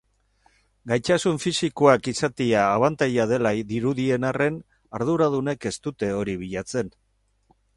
Gaitasun 0.91 1.35
fisikoak 1.43 2.09
izatea 2.11 2.63
abantaila 2.79 3.27
dela 3.33 3.51
dirudien 3.73 4.25
arren, 4.31 4.57
arduradunek 5.01 5.69
ez 5.73 5.77
dute 5.89 6.11
hori 6.23 6.37
bilatzen. 6.45 6.91